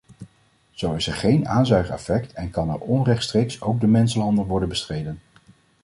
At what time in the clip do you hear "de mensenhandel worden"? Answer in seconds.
3.81-4.69